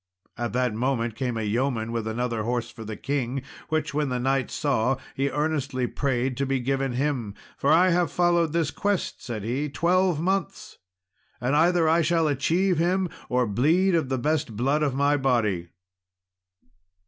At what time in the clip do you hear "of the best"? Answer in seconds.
13.93-14.57